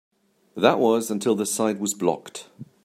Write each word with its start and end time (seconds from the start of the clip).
That 0.57 0.79
was 0.79 1.11
until 1.11 1.35
the 1.35 1.45
site 1.45 1.77
was 1.79 1.93
blocked. 1.93 2.47